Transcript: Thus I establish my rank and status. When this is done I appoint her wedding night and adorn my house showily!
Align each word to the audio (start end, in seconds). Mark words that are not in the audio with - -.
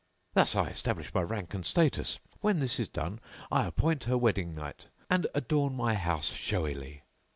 Thus 0.33 0.55
I 0.55 0.67
establish 0.69 1.13
my 1.13 1.21
rank 1.21 1.53
and 1.53 1.63
status. 1.63 2.19
When 2.39 2.57
this 2.57 2.79
is 2.79 2.87
done 2.89 3.19
I 3.51 3.67
appoint 3.67 4.05
her 4.05 4.17
wedding 4.17 4.55
night 4.55 4.87
and 5.11 5.27
adorn 5.35 5.75
my 5.75 5.93
house 5.93 6.31
showily! 6.33 7.03